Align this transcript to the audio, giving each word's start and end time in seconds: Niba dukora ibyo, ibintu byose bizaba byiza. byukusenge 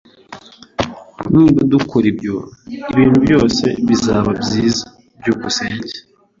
Niba 1.35 1.59
dukora 1.71 2.05
ibyo, 2.11 2.35
ibintu 2.91 3.17
byose 3.25 3.65
bizaba 3.87 4.29
byiza. 4.41 4.85
byukusenge 5.19 5.95